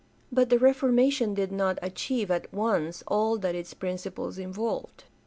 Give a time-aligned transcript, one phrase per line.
[0.31, 5.03] But the Reformation did not achieve at once all that its principles involved.